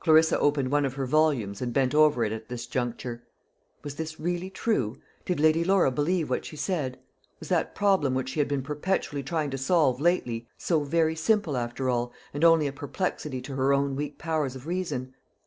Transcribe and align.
Clarissa 0.00 0.38
opened 0.40 0.70
one 0.70 0.86
of 0.86 0.94
her 0.94 1.04
volumes 1.04 1.60
and 1.60 1.74
bent 1.74 1.94
over 1.94 2.24
it 2.24 2.32
at 2.32 2.48
this 2.48 2.64
juncture. 2.66 3.22
Was 3.84 3.96
this 3.96 4.18
really 4.18 4.48
true? 4.48 5.02
Did 5.26 5.38
Lady 5.38 5.64
Laura 5.64 5.90
believe 5.90 6.30
what 6.30 6.46
she 6.46 6.56
said? 6.56 6.98
Was 7.40 7.50
that 7.50 7.74
problem 7.74 8.14
which 8.14 8.30
she 8.30 8.40
had 8.40 8.48
been 8.48 8.62
perpetually 8.62 9.22
trying 9.22 9.50
to 9.50 9.58
solve 9.58 10.00
lately 10.00 10.48
so 10.56 10.80
very 10.80 11.14
simple, 11.14 11.58
after 11.58 11.90
all, 11.90 12.10
and 12.32 12.42
only 12.42 12.66
a 12.66 12.72
perplexity 12.72 13.42
to 13.42 13.56
her 13.56 13.74
own 13.74 13.96
weak 13.96 14.16
powers 14.18 14.56
of 14.56 14.66
reason? 14.66 15.12